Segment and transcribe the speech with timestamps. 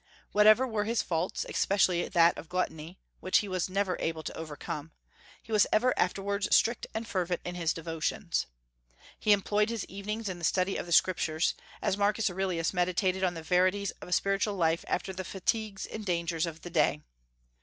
[0.31, 4.89] Whatever were his faults, especially that of gluttony, which he was never able to overcome,
[5.43, 8.47] he was ever afterwards strict and fervent in his devotions.
[9.19, 11.53] He employed his evenings in the study of the Scriptures,
[11.83, 16.03] as Marcus Aurelius meditated on the verities of a spiritual life after the fatigues and
[16.03, 17.03] dangers of the day.